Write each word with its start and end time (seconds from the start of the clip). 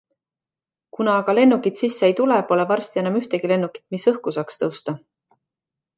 Kuna 0.97 1.17
aga 1.23 1.35
lennukid 1.39 1.77
sisse 1.81 2.09
ei 2.09 2.17
tule, 2.21 2.39
pole 2.53 2.67
varsti 2.71 3.03
enam 3.03 3.21
ühtegi 3.23 3.53
lennukit, 3.55 3.87
mis 3.97 4.11
õhku 4.13 4.35
saaks 4.39 4.63
tõusta. 4.63 4.97